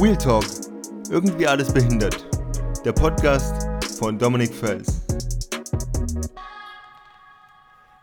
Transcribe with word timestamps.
Real 0.00 0.16
Talk. 0.16 0.44
Irgendwie 1.10 1.46
alles 1.46 1.72
behindert. 1.72 2.26
Der 2.82 2.92
Podcast 2.92 3.68
von 3.98 4.18
Dominik 4.18 4.52
Fels. 4.54 5.02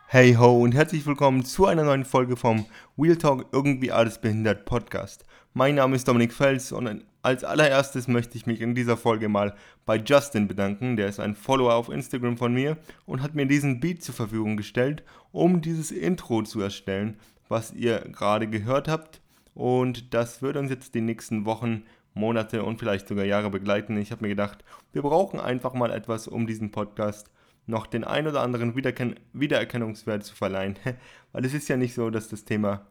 Hey 0.06 0.34
ho 0.36 0.62
und 0.62 0.74
herzlich 0.74 1.06
willkommen 1.08 1.44
zu 1.44 1.66
einer 1.66 1.84
neuen 1.84 2.06
Folge 2.06 2.38
vom 2.38 2.68
Real 2.98 3.16
Talk 3.16 3.48
Irgendwie 3.52 3.92
alles 3.92 4.20
behindert 4.20 4.66
Podcast. 4.66 5.26
Mein 5.56 5.76
Name 5.76 5.96
ist 5.96 6.08
Dominik 6.08 6.32
Fels 6.32 6.72
und 6.72 7.04
als 7.24 7.44
allererstes 7.44 8.08
möchte 8.08 8.38
ich 8.38 8.46
mich 8.46 8.62
in 8.62 8.76
dieser 8.76 8.96
Folge 8.96 9.28
mal 9.28 9.56
bei 9.88 9.98
Justin 9.98 10.48
bedanken. 10.48 10.96
Der 10.96 11.08
ist 11.08 11.20
ein 11.20 11.36
Follower 11.36 11.74
auf 11.74 11.90
Instagram 11.90 12.38
von 12.38 12.54
mir 12.54 12.78
und 13.08 13.24
hat 13.24 13.34
mir 13.34 13.48
diesen 13.48 13.80
Beat 13.80 14.04
zur 14.04 14.14
Verfügung 14.14 14.58
gestellt, 14.58 15.04
um 15.32 15.60
dieses 15.60 15.90
Intro 15.90 16.44
zu 16.44 16.62
erstellen, 16.62 17.18
was 17.48 17.74
ihr 17.74 18.02
gerade 18.12 18.48
gehört 18.48 18.88
habt. 18.88 19.22
Und 19.60 20.14
das 20.14 20.42
wird 20.42 20.56
uns 20.56 20.70
jetzt 20.70 20.96
die 20.96 21.02
nächsten 21.02 21.44
Wochen, 21.44 21.84
Monate 22.14 22.64
und 22.64 22.80
vielleicht 22.80 23.10
sogar 23.10 23.26
Jahre 23.26 23.50
begleiten. 23.50 23.98
Ich 23.98 24.10
habe 24.10 24.22
mir 24.22 24.30
gedacht, 24.30 24.64
wir 24.94 25.02
brauchen 25.02 25.38
einfach 25.38 25.74
mal 25.74 25.92
etwas, 25.92 26.30
um 26.30 26.48
diesen 26.48 26.72
Podcast 26.72 27.30
noch 27.66 27.86
den 27.86 28.06
ein 28.06 28.26
oder 28.26 28.40
anderen 28.40 28.78
Wiedererken 28.78 29.16
Wiedererkennungswert 29.34 30.24
zu 30.24 30.34
verleihen. 30.34 30.78
Weil 31.34 31.44
es 31.44 31.54
ist 31.54 31.68
ja 31.68 31.76
nicht 31.76 31.94
so, 31.94 32.10
dass 32.10 32.30
das 32.30 32.46
Thema 32.46 32.86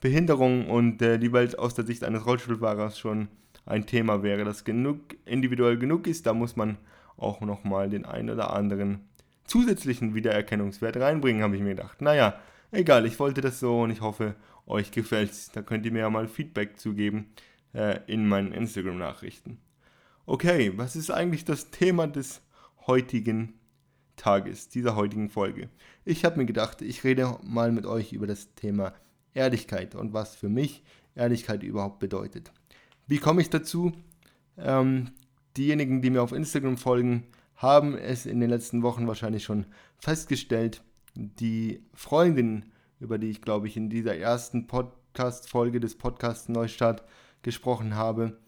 Behinderung 0.00 0.70
und 0.70 1.02
äh, 1.02 1.18
die 1.18 1.34
Welt 1.34 1.58
aus 1.58 1.74
der 1.74 1.84
Sicht 1.84 2.02
eines 2.02 2.24
Rollstuhlfahrers 2.24 2.98
schon 2.98 3.28
ein 3.66 3.84
Thema 3.84 4.22
wäre, 4.22 4.44
das 4.44 4.64
genug 4.64 5.00
individuell 5.26 5.76
genug 5.76 6.06
ist. 6.06 6.24
Da 6.24 6.32
muss 6.32 6.56
man 6.56 6.78
auch 7.18 7.42
nochmal 7.42 7.90
den 7.90 8.06
ein 8.06 8.30
oder 8.30 8.54
anderen 8.54 9.00
zusätzlichen 9.44 10.14
Wiedererkennungswert 10.14 10.96
reinbringen, 10.96 11.42
habe 11.42 11.56
ich 11.56 11.62
mir 11.62 11.74
gedacht. 11.74 12.00
Naja, 12.00 12.40
egal, 12.72 13.04
ich 13.04 13.20
wollte 13.20 13.42
das 13.42 13.60
so 13.60 13.82
und 13.82 13.90
ich 13.90 14.00
hoffe, 14.00 14.36
euch 14.66 14.90
gefällt's. 14.90 15.50
Da 15.52 15.62
könnt 15.62 15.84
ihr 15.86 15.92
mir 15.92 16.00
ja 16.00 16.10
mal 16.10 16.28
Feedback 16.28 16.78
zugeben 16.78 17.32
äh, 17.72 18.00
in 18.06 18.28
meinen 18.28 18.52
Instagram-Nachrichten. 18.52 19.58
Okay, 20.26 20.72
was 20.76 20.96
ist 20.96 21.10
eigentlich 21.10 21.44
das 21.44 21.70
Thema 21.70 22.06
des 22.06 22.40
heutigen 22.86 23.54
Tages, 24.16 24.68
dieser 24.68 24.96
heutigen 24.96 25.28
Folge? 25.28 25.68
Ich 26.04 26.24
habe 26.24 26.38
mir 26.38 26.46
gedacht, 26.46 26.82
ich 26.82 27.04
rede 27.04 27.38
mal 27.42 27.72
mit 27.72 27.84
euch 27.84 28.12
über 28.12 28.26
das 28.26 28.54
Thema 28.54 28.94
Ehrlichkeit 29.34 29.94
und 29.94 30.12
was 30.12 30.34
für 30.34 30.48
mich 30.48 30.82
Ehrlichkeit 31.14 31.62
überhaupt 31.62 31.98
bedeutet. 31.98 32.52
Wie 33.06 33.18
komme 33.18 33.42
ich 33.42 33.50
dazu? 33.50 33.92
Ähm, 34.56 35.10
diejenigen, 35.56 36.00
die 36.00 36.10
mir 36.10 36.22
auf 36.22 36.32
Instagram 36.32 36.76
folgen, 36.76 37.24
haben 37.56 37.96
es 37.96 38.26
in 38.26 38.40
den 38.40 38.50
letzten 38.50 38.82
Wochen 38.82 39.06
wahrscheinlich 39.06 39.44
schon 39.44 39.66
festgestellt. 39.98 40.82
Die 41.14 41.82
Freundin 41.92 42.64
über 43.04 43.18
die 43.18 43.28
ich, 43.28 43.42
glaube 43.42 43.68
ich, 43.68 43.76
in 43.76 43.90
dieser 43.90 44.16
ersten 44.16 44.66
Podcast-Folge 44.66 45.78
des 45.78 45.94
Podcasts 45.96 46.48
Neustart 46.48 47.04
gesprochen 47.42 47.94
habe, 47.94 48.38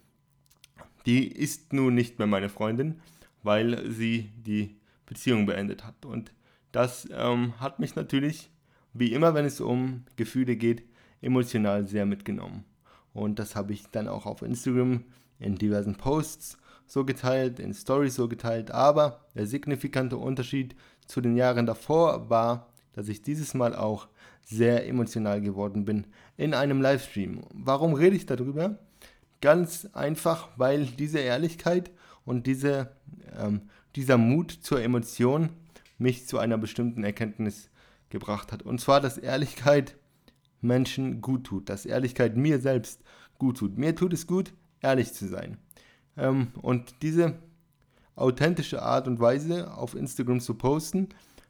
die 1.04 1.28
ist 1.28 1.74
nun 1.74 1.94
nicht 1.94 2.18
mehr 2.18 2.26
meine 2.26 2.48
Freundin, 2.48 3.00
weil 3.42 3.90
sie 3.90 4.32
die 4.38 4.76
Beziehung 5.04 5.44
beendet 5.44 5.84
hat. 5.84 6.06
Und 6.06 6.32
das 6.72 7.06
ähm, 7.12 7.60
hat 7.60 7.80
mich 7.80 7.96
natürlich, 7.96 8.50
wie 8.94 9.12
immer, 9.12 9.34
wenn 9.34 9.44
es 9.44 9.60
um 9.60 10.04
Gefühle 10.16 10.56
geht, 10.56 10.82
emotional 11.20 11.86
sehr 11.86 12.06
mitgenommen. 12.06 12.64
Und 13.12 13.38
das 13.38 13.56
habe 13.56 13.74
ich 13.74 13.86
dann 13.90 14.08
auch 14.08 14.24
auf 14.24 14.40
Instagram 14.40 15.04
in 15.38 15.56
diversen 15.56 15.96
Posts 15.96 16.56
so 16.86 17.04
geteilt, 17.04 17.60
in 17.60 17.74
Stories 17.74 18.14
so 18.14 18.26
geteilt. 18.26 18.70
Aber 18.70 19.26
der 19.34 19.46
signifikante 19.46 20.16
Unterschied 20.16 20.74
zu 21.06 21.20
den 21.20 21.36
Jahren 21.36 21.66
davor 21.66 22.30
war, 22.30 22.72
dass 22.96 23.08
ich 23.08 23.22
dieses 23.22 23.54
Mal 23.54 23.76
auch 23.76 24.08
sehr 24.42 24.88
emotional 24.88 25.40
geworden 25.40 25.84
bin 25.84 26.06
in 26.36 26.54
einem 26.54 26.80
Livestream. 26.80 27.42
Warum 27.52 27.94
rede 27.94 28.16
ich 28.16 28.26
darüber? 28.26 28.78
Ganz 29.40 29.88
einfach, 29.92 30.48
weil 30.56 30.86
diese 30.86 31.18
Ehrlichkeit 31.18 31.90
und 32.24 32.46
diese, 32.46 32.90
ähm, 33.38 33.62
dieser 33.94 34.16
Mut 34.18 34.50
zur 34.50 34.82
Emotion 34.82 35.50
mich 35.98 36.26
zu 36.26 36.38
einer 36.38 36.58
bestimmten 36.58 37.04
Erkenntnis 37.04 37.70
gebracht 38.08 38.50
hat. 38.50 38.62
Und 38.62 38.80
zwar, 38.80 39.00
dass 39.00 39.18
Ehrlichkeit 39.18 39.96
Menschen 40.60 41.20
gut 41.20 41.44
tut, 41.44 41.68
dass 41.68 41.86
Ehrlichkeit 41.86 42.36
mir 42.36 42.58
selbst 42.60 43.02
gut 43.38 43.58
tut. 43.58 43.76
Mir 43.78 43.94
tut 43.94 44.12
es 44.12 44.26
gut, 44.26 44.52
ehrlich 44.80 45.12
zu 45.12 45.28
sein. 45.28 45.58
Ähm, 46.16 46.48
und 46.62 47.02
diese 47.02 47.34
authentische 48.14 48.82
Art 48.82 49.06
und 49.06 49.20
Weise 49.20 49.74
auf 49.74 49.94
Instagram 49.94 50.40
zu 50.40 50.54
posten, 50.54 51.08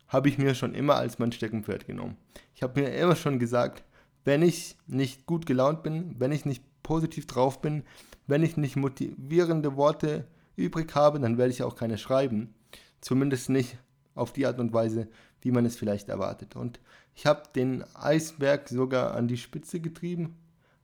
habe 0.08 0.28
ich 0.28 0.38
mir 0.38 0.54
schon 0.54 0.74
immer 0.74 0.96
als 0.96 1.18
mein 1.18 1.32
Steckenpferd 1.32 1.86
genommen. 1.86 2.16
Ich 2.54 2.62
habe 2.62 2.80
mir 2.80 2.94
immer 2.94 3.16
schon 3.16 3.38
gesagt, 3.38 3.84
wenn 4.24 4.42
ich 4.42 4.76
nicht 4.86 5.26
gut 5.26 5.46
gelaunt 5.46 5.82
bin, 5.82 6.16
wenn 6.18 6.32
ich 6.32 6.44
nicht 6.44 6.62
positiv 6.82 7.26
drauf 7.26 7.60
bin, 7.60 7.84
wenn 8.26 8.42
ich 8.42 8.56
nicht 8.56 8.76
motivierende 8.76 9.76
Worte 9.76 10.26
übrig 10.56 10.94
habe, 10.94 11.20
dann 11.20 11.38
werde 11.38 11.52
ich 11.52 11.62
auch 11.62 11.76
keine 11.76 11.98
schreiben. 11.98 12.54
Zumindest 13.00 13.50
nicht 13.50 13.78
auf 14.14 14.32
die 14.32 14.46
Art 14.46 14.58
und 14.58 14.72
Weise, 14.72 15.08
wie 15.42 15.50
man 15.50 15.66
es 15.66 15.76
vielleicht 15.76 16.08
erwartet. 16.08 16.56
Und 16.56 16.80
ich 17.14 17.26
habe 17.26 17.42
den 17.54 17.84
Eisberg 17.94 18.68
sogar 18.68 19.14
an 19.14 19.28
die 19.28 19.36
Spitze 19.36 19.80
getrieben. 19.80 20.36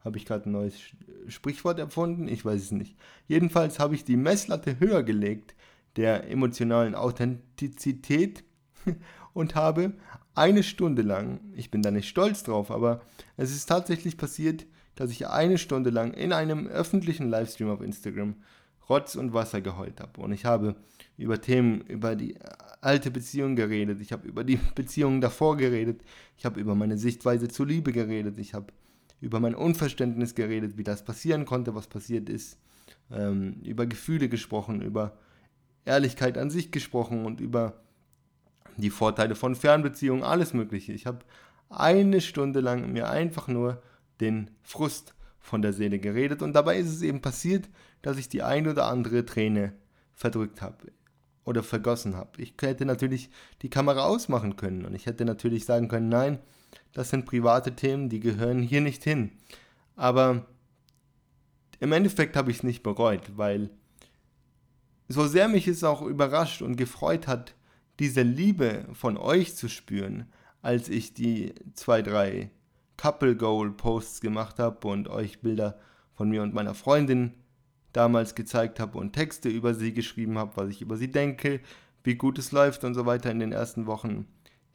Habe 0.05 0.19
ich 0.19 0.27
gerade 0.27 0.49
ein 0.49 0.53
neues 0.53 0.75
Sprichwort 1.29 1.79
erfunden? 1.79 2.29
Ich 2.29 2.45
weiß 2.45 2.61
es 2.61 2.73
nicht. 2.73 2.97
Jedenfalls 3.29 3.79
habe 3.79 3.95
ich 3.95 4.05
die 4.05 4.17
Messlatte 4.17 4.79
höher 4.79 5.03
gelegt 5.03 5.55
der 5.97 6.31
emotionalen 6.31 6.95
Authentizität 6.95 8.45
und 9.33 9.55
habe 9.55 9.93
eine 10.35 10.63
Stunde 10.63 11.03
lang, 11.03 11.41
ich 11.55 11.71
bin 11.71 11.83
da 11.83 11.91
nicht 11.91 12.09
stolz 12.09 12.43
drauf, 12.43 12.71
aber 12.71 13.03
es 13.37 13.51
ist 13.51 13.67
tatsächlich 13.67 14.17
passiert, 14.17 14.67
dass 14.95 15.11
ich 15.11 15.29
eine 15.29 15.59
Stunde 15.59 15.91
lang 15.91 16.13
in 16.15 16.33
einem 16.33 16.67
öffentlichen 16.67 17.29
Livestream 17.29 17.71
auf 17.71 17.81
Instagram 17.81 18.37
Rotz 18.89 19.15
und 19.15 19.33
Wasser 19.33 19.61
geheult 19.61 20.01
habe. 20.01 20.21
Und 20.21 20.33
ich 20.33 20.45
habe 20.45 20.77
über 21.17 21.41
Themen, 21.41 21.81
über 21.83 22.17
die 22.17 22.37
alte 22.81 23.11
Beziehung 23.11 23.57
geredet, 23.57 24.01
ich 24.01 24.13
habe 24.13 24.27
über 24.27 24.45
die 24.45 24.59
Beziehungen 24.75 25.21
davor 25.21 25.57
geredet, 25.57 26.03
ich 26.37 26.45
habe 26.45 26.61
über 26.61 26.75
meine 26.75 26.99
Sichtweise 26.99 27.49
zur 27.49 27.67
Liebe 27.67 27.93
geredet, 27.93 28.39
ich 28.39 28.55
habe 28.55 28.73
über 29.21 29.39
mein 29.39 29.55
Unverständnis 29.55 30.35
geredet, 30.35 30.77
wie 30.77 30.85
das 30.85 31.05
passieren 31.05 31.47
konnte, 31.47 31.75
was 31.75 31.87
passiert 31.87 32.29
ist, 32.29 32.59
ähm, 33.11 33.61
über 33.65 33.87
Gefühle 33.87 34.29
gesprochen, 34.29 34.83
über 34.83 35.17
Ehrlichkeit 35.85 36.37
an 36.37 36.51
sich 36.51 36.73
gesprochen 36.73 37.25
und 37.25 37.41
über 37.41 37.83
die 38.77 38.91
Vorteile 38.91 39.35
von 39.35 39.55
Fernbeziehungen, 39.55 40.25
alles 40.25 40.55
Mögliche. 40.55 40.93
Ich 40.93 41.07
habe 41.07 41.21
eine 41.69 42.21
Stunde 42.21 42.61
lang 42.61 42.93
mir 42.93 43.09
einfach 43.11 43.49
nur 43.49 43.83
den 44.21 44.51
Frust 44.63 45.15
von 45.39 45.63
der 45.63 45.73
Seele 45.73 45.99
geredet 45.99 46.43
und 46.43 46.53
dabei 46.53 46.79
ist 46.79 46.89
es 46.89 47.03
eben 47.03 47.21
passiert, 47.21 47.69
dass 48.03 48.19
ich 48.19 48.29
die 48.29 48.43
ein 48.43 48.69
oder 48.69 48.87
andere 48.87 49.25
Träne 49.25 49.73
verdrückt 50.15 50.63
habe 50.63 50.93
oder 51.45 51.63
vergossen 51.63 52.17
habe. 52.17 52.41
Ich 52.41 52.55
hätte 52.61 52.85
natürlich 52.85 53.31
die 53.63 53.71
Kamera 53.71 54.05
ausmachen 54.05 54.57
können 54.57 54.85
und 54.85 54.95
ich 54.95 55.07
hätte 55.07 55.25
natürlich 55.25 55.65
sagen 55.65 55.89
können, 55.89 56.09
nein, 56.09 56.39
das 56.93 57.11
sind 57.11 57.27
private 57.27 57.75
Themen, 57.75 58.09
die 58.09 58.21
gehören 58.21 58.63
hier 58.63 58.81
nicht 58.81 59.03
hin. 59.03 59.33
Aber 59.97 60.47
im 61.81 61.93
Endeffekt 61.93 62.37
habe 62.37 62.51
ich 62.51 62.59
es 62.59 62.63
nicht 62.63 62.83
bereut, 62.83 63.37
weil 63.37 63.71
so 65.09 65.27
sehr 65.27 65.49
mich 65.49 65.67
es 65.67 65.85
auch 65.85 66.03
überrascht 66.03 66.63
und 66.63 66.77
gefreut 66.77 67.27
hat, 67.27 67.55
diese 68.03 68.23
Liebe 68.23 68.85
von 68.95 69.17
euch 69.17 69.55
zu 69.55 69.69
spüren, 69.69 70.27
als 70.61 70.89
ich 70.89 71.15
die 71.15 71.55
zwei, 71.75 72.03
drei 72.03 72.51
Couple 72.97 73.37
Goal 73.37 73.71
Posts 73.71 74.21
gemacht 74.21 74.59
habe 74.59 74.89
und 74.89 75.07
euch 75.07 75.39
Bilder 75.39 75.79
von 76.13 76.29
mir 76.29 76.43
und 76.43 76.53
meiner 76.53 76.75
Freundin 76.75 77.35
damals 77.93 78.35
gezeigt 78.35 78.81
habe 78.81 78.99
und 78.99 79.13
Texte 79.13 79.49
über 79.49 79.73
sie 79.73 79.93
geschrieben 79.93 80.37
habe, 80.37 80.51
was 80.57 80.71
ich 80.71 80.83
über 80.83 80.97
sie 80.97 81.13
denke, 81.13 81.61
wie 82.03 82.17
gut 82.17 82.41
es 82.41 82.51
läuft 82.51 82.83
und 82.83 82.95
so 82.95 83.07
weiter 83.07 83.31
in 83.31 83.39
den 83.39 83.53
ersten 83.53 83.87
Wochen. 83.87 84.27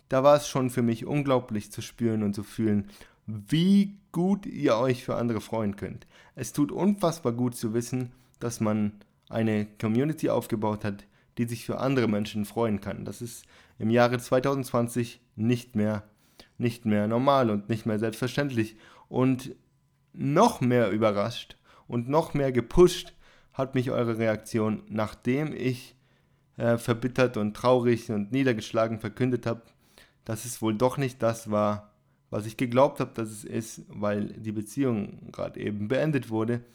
Da 0.07 0.23
war 0.23 0.37
es 0.37 0.47
schon 0.47 0.69
für 0.69 0.81
mich 0.81 1.05
unglaublich 1.05 1.69
zu 1.69 1.81
spüren 1.81 2.23
und 2.23 2.33
zu 2.33 2.43
fühlen, 2.43 2.89
wie 3.25 3.97
gut 4.13 4.45
ihr 4.45 4.77
euch 4.77 5.03
für 5.03 5.15
andere 5.15 5.41
freuen 5.41 5.75
könnt. 5.75 6.07
Es 6.33 6.53
tut 6.53 6.71
unfassbar 6.71 7.33
gut 7.33 7.57
zu 7.57 7.73
wissen, 7.73 8.13
dass 8.39 8.61
man 8.61 8.93
eine 9.27 9.67
Community 9.81 10.29
aufgebaut 10.29 10.85
hat, 10.85 11.03
die 11.37 11.45
sich 11.45 11.65
für 11.65 11.79
andere 11.79 12.07
Menschen 12.07 12.45
freuen 12.45 12.81
kann. 12.81 13.05
Das 13.05 13.21
ist 13.21 13.45
im 13.79 13.89
Jahre 13.89 14.19
2020 14.19 15.21
nicht 15.35 15.75
mehr, 15.75 16.03
nicht 16.57 16.85
mehr 16.85 17.07
normal 17.07 17.49
und 17.49 17.69
nicht 17.69 17.85
mehr 17.85 17.99
selbstverständlich. 17.99 18.75
Und 19.07 19.55
noch 20.13 20.61
mehr 20.61 20.91
überrascht 20.91 21.57
und 21.87 22.09
noch 22.09 22.33
mehr 22.33 22.51
gepusht 22.51 23.13
hat 23.53 23.75
mich 23.75 23.91
eure 23.91 24.17
Reaktion, 24.17 24.83
nachdem 24.87 25.53
ich 25.53 25.95
äh, 26.57 26.77
verbittert 26.77 27.37
und 27.37 27.55
traurig 27.55 28.11
und 28.11 28.31
niedergeschlagen 28.31 28.99
verkündet 28.99 29.45
habe, 29.45 29.61
dass 30.25 30.45
es 30.45 30.61
wohl 30.61 30.75
doch 30.75 30.97
nicht 30.97 31.21
das 31.23 31.49
war, 31.49 31.93
was 32.29 32.45
ich 32.45 32.57
geglaubt 32.57 32.99
habe, 32.99 33.11
dass 33.13 33.29
es 33.29 33.43
ist, 33.43 33.85
weil 33.87 34.25
die 34.33 34.51
Beziehung 34.51 35.31
gerade 35.31 35.59
eben 35.59 35.87
beendet 35.87 36.29
wurde 36.29 36.65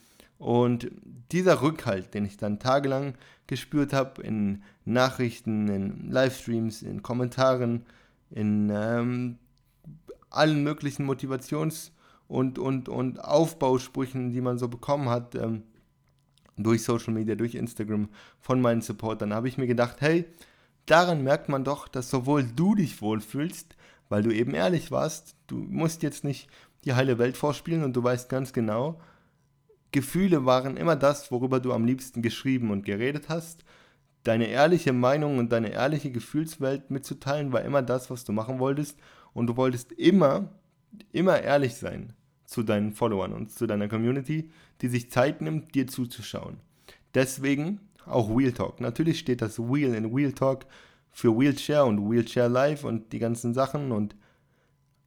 und 0.43 0.91
dieser 1.31 1.63
Rückhalt, 1.63 2.15
den 2.15 2.25
ich 2.25 2.37
dann 2.37 2.59
tagelang 2.59 3.15
gespürt 3.47 3.93
habe, 3.93 4.23
in 4.23 4.65
Nachrichten, 4.85 5.69
in 5.69 6.11
Livestreams, 6.11 6.83
in 6.83 7.01
Kommentaren, 7.01 7.87
in 8.29 8.69
ähm, 8.75 9.39
allen 10.31 10.65
möglichen 10.65 11.09
Motivations- 11.09 11.93
und, 12.27 12.59
und, 12.59 12.89
und 12.89 13.23
Aufbausprüchen, 13.23 14.33
die 14.33 14.41
man 14.41 14.59
so 14.59 14.67
bekommen 14.67 15.11
hat, 15.11 15.37
ähm, 15.37 15.63
durch 16.57 16.83
Social 16.83 17.15
Media, 17.15 17.37
durch 17.37 17.55
Instagram 17.55 18.09
von 18.41 18.61
meinen 18.61 18.83
Supportern, 18.83 19.33
habe 19.33 19.47
ich 19.47 19.59
mir 19.59 19.69
gedacht, 19.69 20.01
hey, 20.01 20.25
daran 20.87 21.23
merkt 21.23 21.49
man 21.49 21.63
doch, 21.63 21.87
dass 21.87 22.11
sowohl 22.11 22.43
du 22.43 22.75
dich 22.75 23.01
wohlfühlst, 23.01 23.77
weil 24.09 24.25
du 24.25 24.35
eben 24.35 24.55
ehrlich 24.55 24.91
warst, 24.91 25.37
du 25.47 25.59
musst 25.59 26.03
jetzt 26.03 26.25
nicht 26.25 26.51
die 26.85 26.95
heile 26.95 27.19
Welt 27.19 27.37
vorspielen 27.37 27.85
und 27.85 27.95
du 27.95 28.03
weißt 28.03 28.29
ganz 28.29 28.53
genau, 28.53 29.01
Gefühle 29.93 30.45
waren 30.45 30.77
immer 30.77 30.97
das, 30.97 31.31
worüber 31.31 31.61
du 31.61 31.73
am 31.73 31.85
liebsten 31.85 32.23
geschrieben 32.23 32.71
und 32.71 32.85
geredet 32.85 33.29
hast. 33.29 33.65
Deine 34.25 34.49
ehrliche 34.49 34.93
Meinung 34.93 35.39
und 35.39 35.53
deine 35.53 35.71
ehrliche 35.71 36.11
Gefühlswelt 36.11 36.91
mitzuteilen 36.91 37.53
war 37.53 37.63
immer 37.63 37.83
das, 37.83 38.11
was 38.11 38.25
du 38.25 38.33
machen 38.33 38.59
wolltest. 38.59 38.99
Und 39.35 39.47
du 39.49 39.57
wolltest 39.57 39.93
immer, 39.93 40.51
immer 41.13 41.41
ehrlich 41.41 41.75
sein 41.75 42.15
zu 42.45 42.63
deinen 42.63 42.93
Followern 42.93 43.33
und 43.33 43.51
zu 43.51 43.67
deiner 43.67 43.89
Community, 43.89 44.51
die 44.81 44.89
sich 44.89 45.11
Zeit 45.11 45.41
nimmt, 45.41 45.75
dir 45.75 45.87
zuzuschauen. 45.87 46.59
Deswegen 47.15 47.81
auch 48.07 48.37
Wheel 48.37 48.53
Talk. 48.53 48.81
Natürlich 48.81 49.19
steht 49.19 49.43
das 49.43 49.59
Wheel 49.59 49.95
in 49.95 50.15
Wheel 50.15 50.33
Talk 50.33 50.67
für 51.11 51.39
Wheelchair 51.39 51.85
und 51.85 52.11
Wheelchair 52.11 52.49
Live 52.49 52.85
und 52.85 53.13
die 53.13 53.19
ganzen 53.19 53.55
Sachen 53.55 53.93
und 53.93 54.17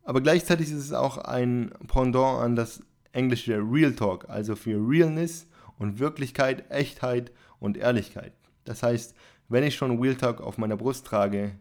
aber 0.06 0.22
gleichzeitig 0.22 0.70
ist 0.70 0.78
es 0.78 0.94
auch 0.94 1.18
ein 1.18 1.72
Pendant 1.88 2.40
an 2.40 2.56
das 2.56 2.84
englische 3.16 3.58
Real 3.58 3.94
Talk, 3.94 4.30
also 4.30 4.56
für 4.56 4.78
Realness 4.78 5.48
und 5.78 6.00
Wirklichkeit, 6.00 6.70
Echtheit 6.70 7.32
und 7.60 7.78
Ehrlichkeit. 7.78 8.34
Das 8.66 8.84
heißt, 8.84 9.16
wenn 9.50 9.64
ich 9.64 9.76
schon 9.76 10.00
Real 10.00 10.16
Talk 10.16 10.42
auf 10.42 10.58
meiner 10.58 10.78
Brust 10.78 11.06
trage, 11.06 11.52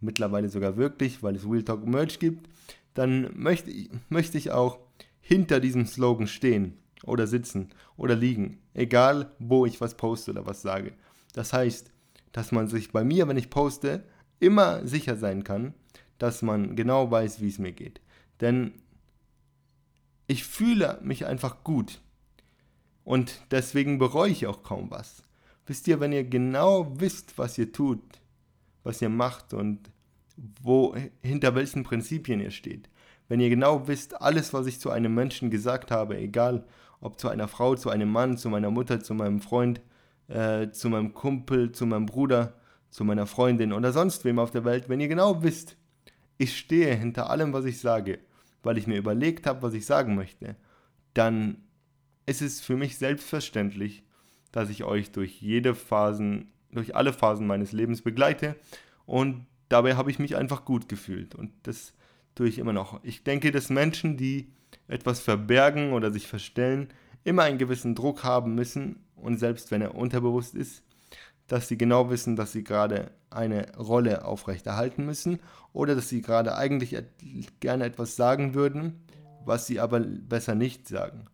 mittlerweile 0.00 0.48
sogar 0.48 0.76
wirklich, 0.76 1.22
weil 1.22 1.36
es 1.36 1.48
Real 1.48 1.62
Talk 1.62 1.86
Merch 1.86 2.18
gibt, 2.18 2.48
dann 2.94 3.30
möchte 3.34 3.70
ich, 3.70 3.90
möchte 4.08 4.38
ich 4.38 4.50
auch 4.50 4.78
hinter 5.20 5.60
diesem 5.60 5.86
Slogan 5.86 6.26
stehen 6.26 6.78
oder 7.04 7.26
sitzen 7.26 7.70
oder 7.96 8.14
liegen, 8.14 8.58
egal 8.72 9.30
wo 9.38 9.66
ich 9.66 9.80
was 9.80 9.96
poste 9.96 10.30
oder 10.30 10.46
was 10.46 10.62
sage. 10.62 10.92
Das 11.32 11.52
heißt, 11.52 11.90
dass 12.32 12.52
man 12.52 12.68
sich 12.68 12.92
bei 12.92 13.04
mir, 13.04 13.28
wenn 13.28 13.36
ich 13.36 13.50
poste, 13.50 14.04
immer 14.40 14.86
sicher 14.86 15.16
sein 15.16 15.44
kann, 15.44 15.74
dass 16.18 16.42
man 16.42 16.76
genau 16.76 17.10
weiß, 17.10 17.40
wie 17.40 17.48
es 17.48 17.58
mir 17.58 17.72
geht. 17.72 18.00
Denn 18.40 18.72
ich 20.26 20.44
fühle 20.44 20.98
mich 21.02 21.26
einfach 21.26 21.64
gut. 21.64 22.00
Und 23.04 23.42
deswegen 23.50 23.98
bereue 23.98 24.30
ich 24.30 24.46
auch 24.46 24.62
kaum 24.62 24.90
was. 24.90 25.22
Wisst 25.66 25.88
ihr, 25.88 26.00
wenn 26.00 26.12
ihr 26.12 26.24
genau 26.24 26.92
wisst, 26.98 27.38
was 27.38 27.56
ihr 27.58 27.72
tut, 27.72 28.02
was 28.82 29.00
ihr 29.02 29.08
macht 29.08 29.54
und 29.54 29.90
wo, 30.62 30.94
hinter 31.22 31.54
welchen 31.54 31.84
Prinzipien 31.84 32.40
ihr 32.40 32.50
steht, 32.50 32.88
wenn 33.28 33.40
ihr 33.40 33.48
genau 33.48 33.86
wisst, 33.86 34.20
alles, 34.20 34.52
was 34.52 34.66
ich 34.66 34.80
zu 34.80 34.90
einem 34.90 35.14
Menschen 35.14 35.50
gesagt 35.50 35.90
habe, 35.90 36.18
egal 36.18 36.66
ob 37.00 37.18
zu 37.18 37.28
einer 37.28 37.48
Frau, 37.48 37.74
zu 37.76 37.90
einem 37.90 38.10
Mann, 38.10 38.36
zu 38.36 38.48
meiner 38.48 38.70
Mutter, 38.70 39.00
zu 39.00 39.14
meinem 39.14 39.40
Freund, 39.40 39.80
äh, 40.28 40.70
zu 40.70 40.88
meinem 40.88 41.14
Kumpel, 41.14 41.72
zu 41.72 41.86
meinem 41.86 42.06
Bruder, 42.06 42.54
zu 42.90 43.04
meiner 43.04 43.26
Freundin 43.26 43.72
oder 43.72 43.92
sonst 43.92 44.24
wem 44.24 44.38
auf 44.38 44.50
der 44.50 44.64
Welt, 44.64 44.88
wenn 44.88 45.00
ihr 45.00 45.08
genau 45.08 45.42
wisst, 45.42 45.76
ich 46.38 46.56
stehe 46.56 46.94
hinter 46.94 47.30
allem, 47.30 47.52
was 47.52 47.64
ich 47.64 47.80
sage 47.80 48.18
weil 48.64 48.78
ich 48.78 48.86
mir 48.86 48.96
überlegt 48.96 49.46
habe, 49.46 49.62
was 49.62 49.74
ich 49.74 49.86
sagen 49.86 50.14
möchte, 50.14 50.56
dann 51.12 51.58
ist 52.26 52.42
es 52.42 52.60
für 52.60 52.76
mich 52.76 52.98
selbstverständlich, 52.98 54.04
dass 54.52 54.70
ich 54.70 54.84
euch 54.84 55.12
durch 55.12 55.40
jede 55.40 55.74
Phasen, 55.74 56.52
durch 56.70 56.96
alle 56.96 57.12
Phasen 57.12 57.46
meines 57.46 57.72
Lebens 57.72 58.02
begleite 58.02 58.56
und 59.06 59.46
dabei 59.68 59.96
habe 59.96 60.10
ich 60.10 60.18
mich 60.18 60.36
einfach 60.36 60.64
gut 60.64 60.88
gefühlt 60.88 61.34
und 61.34 61.52
das 61.64 61.94
tue 62.34 62.48
ich 62.48 62.58
immer 62.58 62.72
noch. 62.72 63.02
Ich 63.04 63.22
denke, 63.22 63.52
dass 63.52 63.70
Menschen, 63.70 64.16
die 64.16 64.52
etwas 64.88 65.20
verbergen 65.20 65.92
oder 65.92 66.12
sich 66.12 66.26
verstellen, 66.26 66.88
immer 67.22 67.42
einen 67.44 67.58
gewissen 67.58 67.94
Druck 67.94 68.24
haben 68.24 68.54
müssen 68.54 69.04
und 69.16 69.38
selbst 69.38 69.70
wenn 69.70 69.82
er 69.82 69.94
unterbewusst 69.94 70.54
ist, 70.54 70.83
dass 71.46 71.68
sie 71.68 71.76
genau 71.76 72.10
wissen, 72.10 72.36
dass 72.36 72.52
sie 72.52 72.64
gerade 72.64 73.10
eine 73.30 73.76
Rolle 73.76 74.24
aufrechterhalten 74.24 75.04
müssen 75.04 75.40
oder 75.72 75.94
dass 75.94 76.08
sie 76.08 76.22
gerade 76.22 76.56
eigentlich 76.56 76.96
gerne 77.60 77.84
etwas 77.84 78.16
sagen 78.16 78.54
würden, 78.54 79.04
was 79.44 79.66
sie 79.66 79.80
aber 79.80 80.00
besser 80.00 80.54
nicht 80.54 80.88
sagen. 80.88 81.26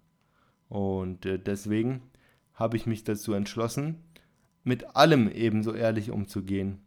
Und 0.68 1.26
äh, 1.26 1.38
deswegen 1.38 2.02
habe 2.54 2.76
ich 2.76 2.86
mich 2.86 3.04
dazu 3.04 3.32
entschlossen, 3.32 3.96
mit 4.64 4.96
allem 4.96 5.30
ebenso 5.30 5.72
ehrlich 5.72 6.10
umzugehen, 6.10 6.80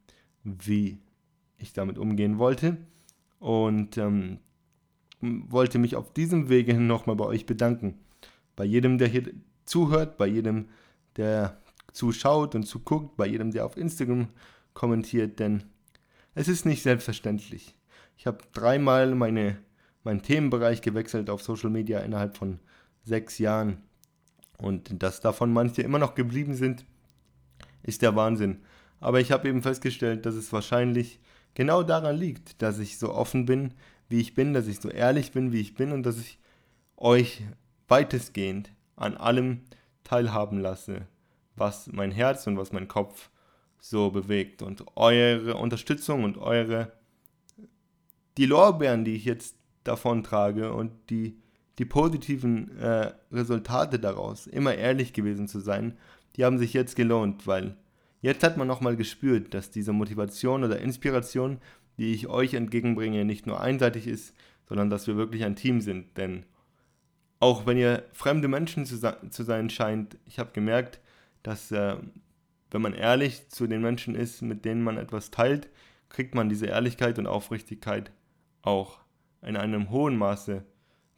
wie 0.43 0.99
ich 1.57 1.73
damit 1.73 1.97
umgehen 1.97 2.37
wollte. 2.37 2.77
Und 3.39 3.97
ähm, 3.97 4.39
wollte 5.21 5.79
mich 5.79 5.95
auf 5.95 6.13
diesem 6.13 6.49
Wege 6.49 6.75
nochmal 6.75 7.15
bei 7.15 7.25
euch 7.25 7.45
bedanken. 7.45 7.99
Bei 8.55 8.65
jedem, 8.65 8.97
der 8.97 9.07
hier 9.07 9.31
zuhört, 9.65 10.17
bei 10.17 10.27
jedem, 10.27 10.69
der 11.17 11.57
zuschaut 11.93 12.55
und 12.55 12.63
zuguckt, 12.63 13.15
bei 13.15 13.27
jedem, 13.27 13.51
der 13.51 13.65
auf 13.65 13.77
Instagram 13.77 14.27
kommentiert, 14.73 15.39
denn 15.39 15.63
es 16.35 16.47
ist 16.47 16.65
nicht 16.65 16.83
selbstverständlich. 16.83 17.75
Ich 18.17 18.27
habe 18.27 18.39
dreimal 18.53 19.15
meine, 19.15 19.57
meinen 20.03 20.21
Themenbereich 20.21 20.81
gewechselt 20.81 21.29
auf 21.29 21.41
Social 21.41 21.69
Media 21.69 21.99
innerhalb 21.99 22.37
von 22.37 22.59
sechs 23.03 23.37
Jahren. 23.37 23.77
Und 24.57 25.01
dass 25.01 25.19
davon 25.19 25.53
manche 25.53 25.81
immer 25.81 25.99
noch 25.99 26.15
geblieben 26.15 26.55
sind, 26.55 26.85
ist 27.83 28.01
der 28.01 28.15
Wahnsinn. 28.15 28.61
Aber 28.99 29.19
ich 29.19 29.31
habe 29.31 29.49
eben 29.49 29.61
festgestellt, 29.61 30.25
dass 30.25 30.35
es 30.35 30.53
wahrscheinlich 30.53 31.19
genau 31.53 31.83
daran 31.83 32.15
liegt, 32.15 32.61
dass 32.61 32.79
ich 32.79 32.97
so 32.97 33.13
offen 33.13 33.45
bin, 33.45 33.73
wie 34.09 34.21
ich 34.21 34.33
bin, 34.33 34.53
dass 34.53 34.67
ich 34.67 34.79
so 34.79 34.89
ehrlich 34.89 35.31
bin, 35.31 35.51
wie 35.51 35.61
ich 35.61 35.75
bin 35.75 35.91
und 35.91 36.03
dass 36.03 36.17
ich 36.17 36.39
euch 36.97 37.43
weitestgehend 37.87 38.71
an 38.95 39.17
allem 39.17 39.61
teilhaben 40.03 40.59
lasse, 40.59 41.07
was 41.55 41.87
mein 41.91 42.11
Herz 42.11 42.47
und 42.47 42.57
was 42.57 42.71
mein 42.71 42.87
Kopf 42.87 43.29
so 43.79 44.11
bewegt. 44.11 44.61
Und 44.61 44.85
eure 44.95 45.55
Unterstützung 45.55 46.23
und 46.23 46.37
eure, 46.37 46.93
die 48.37 48.45
Lorbeeren, 48.45 49.03
die 49.03 49.15
ich 49.15 49.25
jetzt 49.25 49.57
davon 49.83 50.23
trage 50.23 50.73
und 50.73 50.91
die, 51.09 51.37
die 51.79 51.85
positiven 51.85 52.77
äh, 52.79 53.11
Resultate 53.31 53.99
daraus, 53.99 54.47
immer 54.47 54.75
ehrlich 54.75 55.13
gewesen 55.13 55.47
zu 55.47 55.59
sein, 55.59 55.97
die 56.35 56.45
haben 56.45 56.57
sich 56.57 56.73
jetzt 56.73 56.95
gelohnt, 56.95 57.45
weil 57.45 57.75
jetzt 58.21 58.43
hat 58.43 58.57
man 58.57 58.67
nochmal 58.67 58.95
gespürt, 58.95 59.53
dass 59.53 59.69
diese 59.69 59.93
Motivation 59.93 60.63
oder 60.63 60.79
Inspiration, 60.79 61.59
die 61.97 62.13
ich 62.13 62.27
euch 62.27 62.53
entgegenbringe, 62.53 63.25
nicht 63.25 63.45
nur 63.45 63.59
einseitig 63.59 64.07
ist, 64.07 64.33
sondern 64.67 64.89
dass 64.89 65.07
wir 65.07 65.17
wirklich 65.17 65.43
ein 65.43 65.55
Team 65.55 65.81
sind. 65.81 66.17
Denn 66.17 66.45
auch 67.39 67.65
wenn 67.65 67.77
ihr 67.77 68.03
fremde 68.13 68.47
Menschen 68.47 68.85
zu, 68.85 68.97
zu 69.29 69.43
sein 69.43 69.69
scheint, 69.69 70.17
ich 70.25 70.39
habe 70.39 70.51
gemerkt, 70.53 71.01
dass 71.43 71.71
äh, 71.71 71.97
wenn 72.71 72.81
man 72.81 72.93
ehrlich 72.93 73.49
zu 73.49 73.67
den 73.67 73.81
Menschen 73.81 74.15
ist, 74.15 74.41
mit 74.41 74.65
denen 74.65 74.81
man 74.81 74.97
etwas 74.97 75.29
teilt, 75.29 75.69
kriegt 76.09 76.33
man 76.33 76.49
diese 76.49 76.65
Ehrlichkeit 76.65 77.19
und 77.19 77.27
Aufrichtigkeit 77.27 78.11
auch 78.63 78.99
in 79.41 79.55
einem 79.55 79.91
hohen 79.91 80.17
Maße 80.17 80.63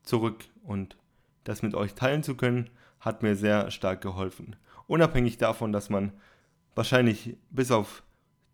zurück. 0.03 0.43
Und 0.63 0.97
das 1.45 1.61
mit 1.61 1.73
euch 1.73 1.93
teilen 1.93 2.23
zu 2.23 2.35
können, 2.35 2.69
hat 2.99 3.23
mir 3.23 3.35
sehr 3.35 3.71
stark 3.71 4.01
geholfen. 4.01 4.55
Unabhängig 4.87 5.37
davon, 5.37 5.71
dass 5.71 5.89
man 5.89 6.11
wahrscheinlich 6.75 7.37
bis 7.49 7.71
auf 7.71 8.03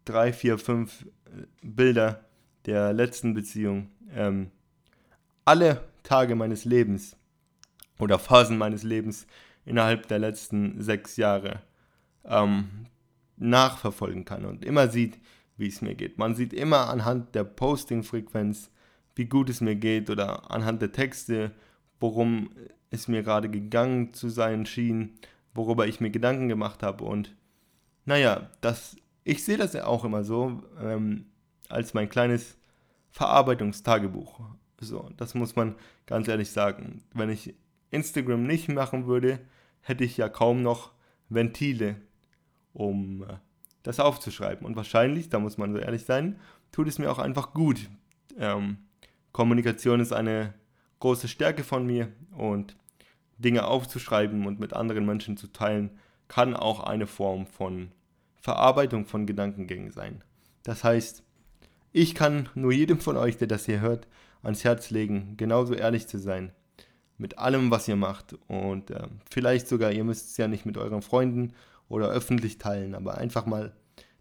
drei, 0.06 0.32
vier, 0.32 0.58
fünf 0.58 1.06
äh, 1.26 1.46
Bilder 1.64 2.26
der 2.66 2.94
letzten 2.94 3.34
Beziehung 3.34 3.90
ähm, 4.14 4.52
alle 5.46 5.84
Tage 6.04 6.36
meines 6.36 6.66
Lebens 6.66 7.18
oder 7.98 8.20
Phasen 8.20 8.58
meines 8.58 8.84
Lebens 8.84 9.26
innerhalb 9.66 10.08
der 10.08 10.20
letzten 10.20 10.82
sechs 10.82 11.18
Jahre 11.18 11.62
ähm, 12.26 12.88
nachverfolgen 13.38 14.26
kann 14.26 14.46
und 14.46 14.64
immer 14.66 14.88
sieht, 14.88 15.20
wie 15.58 15.68
es 15.68 15.82
mir 15.82 15.96
geht. 15.96 16.18
Man 16.18 16.36
sieht 16.36 16.54
immer 16.54 16.90
anhand 16.90 17.36
der 17.36 17.44
Posting-Frequenz, 17.44 18.72
wie 19.16 19.26
gut 19.26 19.50
es 19.50 19.62
mir 19.62 19.76
geht 19.76 20.10
oder 20.10 20.52
anhand 20.52 20.82
der 20.82 20.92
Texte, 20.92 21.52
worum 22.00 22.50
es 22.90 23.08
mir 23.08 23.24
gerade 23.24 23.50
gegangen 23.50 24.14
zu 24.14 24.30
sein 24.30 24.66
schien, 24.66 25.20
worüber 25.54 25.88
ich 25.88 26.00
mir 26.00 26.10
Gedanken 26.10 26.50
gemacht 26.50 26.84
habe. 26.84 27.04
Und 27.04 27.36
naja, 28.06 28.50
das, 28.62 28.98
ich 29.24 29.44
sehe 29.44 29.58
das 29.58 29.74
ja 29.74 29.86
auch 29.86 30.04
immer 30.04 30.24
so 30.24 30.64
ähm, 30.82 31.26
als 31.70 31.94
mein 31.94 32.10
kleines 32.10 32.58
Verarbeitungstagebuch. 33.12 34.42
So, 34.80 35.10
das 35.18 35.36
muss 35.36 35.56
man 35.56 35.76
ganz 36.06 36.28
ehrlich 36.28 36.50
sagen. 36.50 37.04
Wenn 37.14 37.30
ich 37.30 37.54
Instagram 37.92 38.44
nicht 38.44 38.70
machen 38.70 39.06
würde, 39.06 39.40
hätte 39.82 40.04
ich 40.04 40.18
ja 40.18 40.30
kaum 40.30 40.62
noch 40.62 40.92
Ventile, 41.30 41.98
um 42.74 43.24
äh, 43.24 43.34
das 43.84 44.00
aufzuschreiben. 44.00 44.66
Und 44.66 44.76
wahrscheinlich, 44.76 45.30
da 45.30 45.40
muss 45.40 45.58
man 45.58 45.74
so 45.74 45.78
ehrlich 45.78 46.06
sein, 46.06 46.40
tut 46.72 46.88
es 46.88 47.00
mir 47.00 47.12
auch 47.12 47.20
einfach 47.20 47.54
gut. 47.54 47.90
Ähm, 48.38 48.78
Kommunikation 49.32 50.00
ist 50.00 50.14
eine 50.14 50.54
große 51.00 51.28
Stärke 51.28 51.64
von 51.64 51.86
mir 51.86 52.10
und 52.32 52.76
Dinge 53.38 53.66
aufzuschreiben 53.66 54.46
und 54.46 54.60
mit 54.60 54.74
anderen 54.74 55.06
Menschen 55.06 55.36
zu 55.36 55.48
teilen, 55.48 55.92
kann 56.28 56.56
auch 56.56 56.82
eine 56.82 57.08
Form 57.08 57.48
von 57.48 57.92
Verarbeitung 58.40 59.06
von 59.06 59.26
Gedankengängen 59.26 59.92
sein. 59.92 60.24
Das 60.64 60.84
heißt, 60.84 61.24
ich 61.92 62.16
kann 62.16 62.50
nur 62.56 62.72
jedem 62.72 63.00
von 63.00 63.18
euch, 63.18 63.38
der 63.38 63.48
das 63.48 63.66
hier 63.66 63.82
hört, 63.82 64.08
ans 64.44 64.64
Herz 64.64 64.92
legen, 64.92 65.36
genauso 65.38 65.74
ehrlich 65.74 66.08
zu 66.08 66.20
sein 66.20 66.52
mit 67.22 67.38
allem, 67.38 67.72
was 67.72 67.88
ihr 67.88 67.96
macht. 67.96 68.36
Und 68.48 68.90
äh, 68.90 69.08
vielleicht 69.30 69.68
sogar, 69.68 69.92
ihr 69.92 70.04
müsst 70.04 70.32
es 70.32 70.38
ja 70.38 70.48
nicht 70.48 70.66
mit 70.66 70.78
euren 70.78 71.02
Freunden 71.02 71.54
oder 71.88 72.10
öffentlich 72.10 72.58
teilen, 72.58 72.96
aber 72.96 73.18
einfach 73.18 73.46
mal 73.46 73.74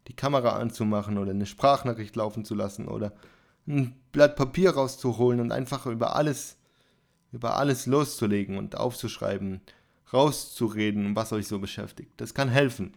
die 0.06 0.14
Kamera 0.14 0.50
anzumachen 0.50 1.18
oder 1.18 1.30
eine 1.30 1.46
Sprachnachricht 1.46 2.14
laufen 2.14 2.44
zu 2.44 2.54
lassen 2.54 2.88
oder 2.88 3.12
ein 3.66 3.94
Blatt 4.12 4.36
Papier 4.36 4.70
rauszuholen 4.70 5.40
und 5.40 5.52
einfach 5.52 5.86
über 5.86 6.14
alles, 6.14 6.56
über 7.32 7.56
alles 7.56 7.86
loszulegen 7.86 8.58
und 8.58 8.76
aufzuschreiben, 8.76 9.60
rauszureden, 10.12 11.16
was 11.16 11.32
euch 11.32 11.46
so 11.46 11.58
beschäftigt. 11.58 12.12
Das 12.18 12.34
kann 12.34 12.48
helfen. 12.48 12.92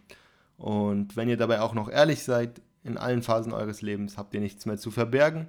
Und 0.56 1.16
wenn 1.16 1.28
ihr 1.28 1.36
dabei 1.36 1.60
auch 1.60 1.74
noch 1.74 1.88
ehrlich 1.88 2.22
seid, 2.24 2.60
in 2.82 2.98
allen 2.98 3.22
Phasen 3.22 3.52
eures 3.52 3.80
Lebens 3.80 4.18
habt 4.18 4.34
ihr 4.34 4.40
nichts 4.40 4.66
mehr 4.66 4.76
zu 4.76 4.90
verbergen. 4.90 5.48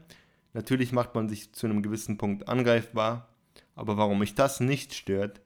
Natürlich 0.54 0.94
macht 0.94 1.14
man 1.16 1.28
sich 1.28 1.52
zu 1.52 1.68
einem 1.68 1.82
gewissen 1.82 2.18
Punkt 2.18 2.48
angreifbar, 2.48 3.28
aber 3.76 3.98
warum 3.98 4.20
mich 4.20 4.36
das 4.36 4.60
nicht 4.60 4.94
stört, 4.94 5.42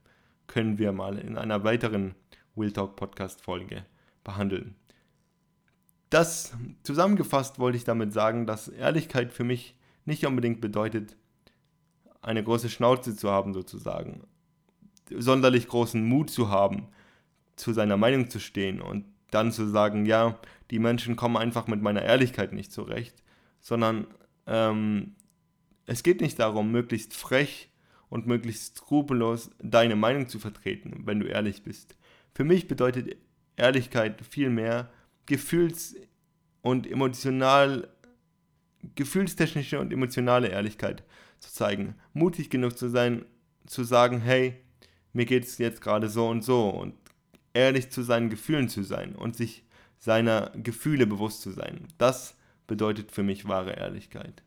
können 0.48 0.77
wir 0.77 0.91
mal 0.91 1.17
in 1.17 1.38
einer 1.38 1.63
weiteren 1.63 2.15
Will 2.55 2.71
Talk 2.71 2.95
Podcast 2.95 3.41
Folge 3.41 3.86
behandeln. 4.24 4.75
Das 6.09 6.53
zusammengefasst 6.83 7.59
wollte 7.59 7.77
ich 7.77 7.83
damit 7.83 8.13
sagen, 8.13 8.48
dass 8.48 8.67
Ehrlichkeit 8.67 9.31
für 9.31 9.43
mich 9.43 9.75
nicht 10.05 10.25
unbedingt 10.25 10.59
bedeutet, 10.59 11.15
eine 12.21 12.43
große 12.43 12.69
Schnauze 12.69 13.15
zu 13.15 13.29
haben 13.29 13.53
sozusagen, 13.53 14.21
sonderlich 15.15 15.67
großen 15.67 16.03
Mut 16.03 16.29
zu 16.29 16.50
haben, 16.50 16.88
zu 17.55 17.74
seiner 17.74 17.98
Meinung 17.98 18.29
zu 18.29 18.39
stehen 18.39 18.81
und 18.81 19.05
dann 19.31 19.51
zu 19.51 19.67
sagen, 19.67 20.05
ja, 20.05 20.39
die 20.71 20.79
Menschen 20.79 21.15
kommen 21.15 21.38
einfach 21.38 21.67
mit 21.67 21.81
meiner 21.81 22.01
Ehrlichkeit 22.01 22.53
nicht 22.53 22.71
zurecht, 22.71 23.24
sondern 23.59 24.07
ähm, 24.48 25.15
es 25.86 26.03
geht 26.03 26.21
nicht 26.21 26.39
darum, 26.39 26.71
möglichst 26.71 27.13
frech 27.13 27.68
und 28.10 28.28
möglichst 28.28 28.78
skrupellos 28.78 29.51
deine 29.62 29.96
Meinung 29.96 30.28
zu 30.28 30.39
vertreten, 30.39 31.04
wenn 31.06 31.20
du 31.20 31.28
ehrlich 31.28 31.63
bist. 31.63 31.96
Für 32.34 32.44
mich 32.44 32.68
bedeutet 32.68 33.16
Ehrlichkeit 33.56 34.22
vielmehr 34.28 34.92
gefühls- 35.25 35.96
und 36.62 36.88
emotional, 36.88 37.88
gefühlstechnische 38.96 39.80
und 39.80 39.94
emotionale 39.94 40.48
Ehrlichkeit 40.50 41.04
zu 41.39 41.51
zeigen. 41.51 41.96
Mutig 42.13 42.50
genug 42.50 42.78
zu 42.78 42.89
sein, 42.89 43.25
zu 43.66 43.84
sagen, 43.84 44.22
hey, 44.22 44.56
mir 45.13 45.25
geht 45.25 45.44
es 45.44 45.58
jetzt 45.58 45.82
gerade 45.82 46.10
so 46.10 46.28
und 46.28 46.44
so 46.44 46.70
und 46.70 46.96
ehrlich 47.54 47.89
zu 47.89 48.04
seinen 48.04 48.30
Gefühlen 48.30 48.70
zu 48.70 48.84
sein 48.84 49.16
und 49.16 49.36
sich 49.36 49.63
seiner 49.98 50.51
Gefühle 50.56 51.06
bewusst 51.06 51.42
zu 51.42 51.51
sein. 51.51 51.88
Das 51.98 52.36
bedeutet 52.68 53.12
für 53.12 53.24
mich 53.24 53.48
wahre 53.48 53.74
Ehrlichkeit. 53.74 54.44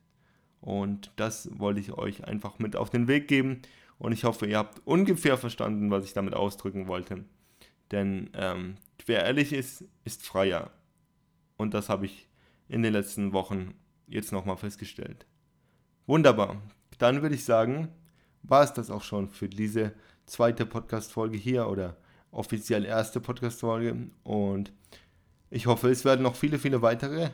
Und 0.62 1.11
das 1.16 1.50
wollte 1.59 1.81
ich 1.81 1.92
euch 1.92 2.25
einfach 2.25 2.61
mit 2.61 2.76
auf 2.76 2.88
den 2.88 3.09
Weg 3.09 3.26
geben. 3.26 3.61
Und 3.99 4.12
ich 4.12 4.25
hoffe, 4.25 4.47
ihr 4.47 4.59
habt 4.59 4.81
ungefähr 4.87 5.37
verstanden, 5.37 5.90
was 5.90 6.04
ich 6.04 6.12
damit 6.12 6.35
ausdrücken 6.35 6.87
wollte. 6.87 7.25
Denn 7.90 8.31
ähm, 8.35 8.76
wer 9.04 9.25
ehrlich 9.25 9.52
ist, 9.52 9.85
ist 10.04 10.25
freier. 10.25 10.71
Und 11.57 11.75
das 11.75 11.88
habe 11.88 12.07
ich 12.07 12.28
in 12.69 12.83
den 12.83 12.92
letzten 12.92 13.33
Wochen 13.33 13.75
jetzt 14.07 14.33
nochmal 14.33 14.57
festgestellt. 14.57 15.26
Wunderbar. 16.07 16.62
Dann 16.99 17.23
würde 17.23 17.35
ich 17.35 17.45
sagen, 17.45 17.88
war 18.42 18.62
es 18.62 18.73
das 18.73 18.90
auch 18.90 19.02
schon 19.02 19.28
für 19.28 19.49
diese 19.49 19.92
zweite 20.26 20.64
Podcast-Folge 20.64 21.37
hier 21.37 21.69
oder 21.69 21.97
offiziell 22.31 22.85
erste 22.85 23.21
Podcast-Folge. 23.21 24.11
Und 24.23 24.73
ich 25.50 25.66
hoffe, 25.66 25.90
es 25.90 26.04
werden 26.04 26.23
noch 26.23 26.37
viele, 26.37 26.61
viele 26.61 26.83
weitere. 26.83 27.31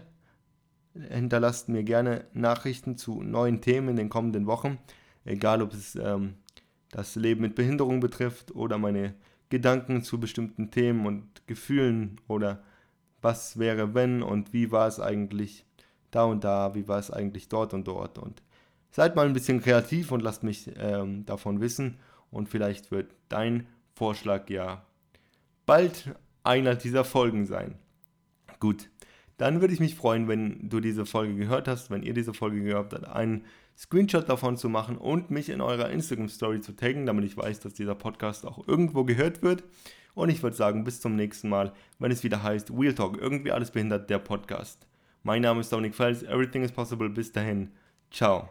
Hinterlasst 1.10 1.68
mir 1.68 1.84
gerne 1.84 2.24
Nachrichten 2.32 2.96
zu 2.96 3.22
neuen 3.22 3.60
Themen 3.60 3.90
in 3.90 3.96
den 3.96 4.08
kommenden 4.08 4.46
Wochen. 4.46 4.78
Egal, 5.24 5.62
ob 5.62 5.72
es 5.72 5.94
ähm, 5.96 6.34
das 6.90 7.14
Leben 7.16 7.42
mit 7.42 7.54
Behinderung 7.54 8.00
betrifft 8.00 8.54
oder 8.54 8.78
meine 8.78 9.14
Gedanken 9.50 10.02
zu 10.02 10.20
bestimmten 10.20 10.70
Themen 10.70 11.06
und 11.06 11.46
Gefühlen 11.46 12.20
oder 12.28 12.62
was 13.20 13.58
wäre 13.58 13.94
wenn 13.94 14.22
und 14.22 14.52
wie 14.52 14.70
war 14.70 14.86
es 14.86 15.00
eigentlich 15.00 15.64
da 16.10 16.24
und 16.24 16.44
da, 16.44 16.74
wie 16.74 16.88
war 16.88 16.98
es 16.98 17.10
eigentlich 17.10 17.48
dort 17.48 17.74
und 17.74 17.86
dort. 17.88 18.18
Und 18.18 18.42
seid 18.90 19.16
mal 19.16 19.26
ein 19.26 19.32
bisschen 19.32 19.60
kreativ 19.60 20.12
und 20.12 20.22
lasst 20.22 20.42
mich 20.42 20.70
ähm, 20.76 21.24
davon 21.26 21.60
wissen 21.60 21.98
und 22.30 22.48
vielleicht 22.48 22.90
wird 22.90 23.14
dein 23.28 23.66
Vorschlag 23.94 24.48
ja 24.50 24.84
bald 25.66 26.14
einer 26.44 26.74
dieser 26.74 27.04
Folgen 27.04 27.46
sein. 27.46 27.74
Gut, 28.60 28.90
dann 29.38 29.60
würde 29.60 29.72
ich 29.72 29.80
mich 29.80 29.94
freuen, 29.94 30.28
wenn 30.28 30.68
du 30.68 30.80
diese 30.80 31.06
Folge 31.06 31.34
gehört 31.34 31.68
hast, 31.68 31.90
wenn 31.90 32.02
ihr 32.02 32.12
diese 32.12 32.34
Folge 32.34 32.60
gehört 32.60 32.92
habt, 32.92 33.08
einen 33.08 33.44
Screenshot 33.76 34.28
davon 34.28 34.56
zu 34.56 34.68
machen 34.68 34.98
und 34.98 35.30
mich 35.30 35.48
in 35.48 35.60
eurer 35.60 35.90
Instagram 35.90 36.28
Story 36.28 36.60
zu 36.60 36.72
taggen, 36.72 37.06
damit 37.06 37.24
ich 37.24 37.36
weiß, 37.36 37.60
dass 37.60 37.72
dieser 37.74 37.94
Podcast 37.94 38.44
auch 38.44 38.66
irgendwo 38.66 39.04
gehört 39.04 39.42
wird. 39.42 39.62
Und 40.14 40.30
ich 40.30 40.42
würde 40.42 40.56
sagen, 40.56 40.82
bis 40.82 41.00
zum 41.00 41.14
nächsten 41.14 41.48
Mal, 41.48 41.72
wenn 42.00 42.10
es 42.10 42.24
wieder 42.24 42.42
heißt 42.42 42.76
Wheel 42.76 42.94
Talk, 42.94 43.16
irgendwie 43.16 43.52
alles 43.52 43.70
behindert, 43.70 44.10
der 44.10 44.18
Podcast. 44.18 44.84
Mein 45.22 45.42
Name 45.42 45.60
ist 45.60 45.72
Dominik 45.72 45.94
Fels, 45.94 46.24
Everything 46.24 46.64
is 46.64 46.72
Possible. 46.72 47.08
Bis 47.08 47.30
dahin, 47.30 47.70
ciao. 48.10 48.50